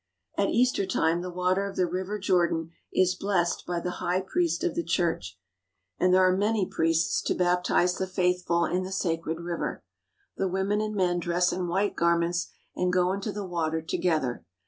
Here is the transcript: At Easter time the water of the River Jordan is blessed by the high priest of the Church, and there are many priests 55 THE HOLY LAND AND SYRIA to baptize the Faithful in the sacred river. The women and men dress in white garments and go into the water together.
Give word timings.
At 0.35 0.49
Easter 0.49 0.87
time 0.87 1.21
the 1.21 1.29
water 1.29 1.69
of 1.69 1.75
the 1.75 1.85
River 1.85 2.17
Jordan 2.17 2.71
is 2.91 3.13
blessed 3.13 3.67
by 3.67 3.79
the 3.79 3.97
high 4.01 4.19
priest 4.21 4.63
of 4.63 4.73
the 4.73 4.81
Church, 4.83 5.37
and 5.99 6.11
there 6.11 6.27
are 6.27 6.35
many 6.35 6.65
priests 6.65 7.21
55 7.21 7.37
THE 7.37 7.43
HOLY 7.43 7.47
LAND 7.47 7.59
AND 7.59 7.67
SYRIA 7.67 7.83
to 7.87 7.93
baptize 7.93 7.97
the 7.99 8.07
Faithful 8.15 8.65
in 8.65 8.83
the 8.83 8.91
sacred 8.91 9.39
river. 9.41 9.83
The 10.37 10.47
women 10.47 10.81
and 10.81 10.95
men 10.95 11.19
dress 11.19 11.53
in 11.53 11.67
white 11.67 11.95
garments 11.95 12.47
and 12.75 12.91
go 12.91 13.11
into 13.13 13.31
the 13.31 13.45
water 13.45 13.83
together. 13.83 14.43